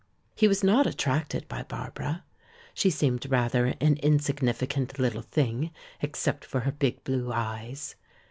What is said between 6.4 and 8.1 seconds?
for her big blue eyes.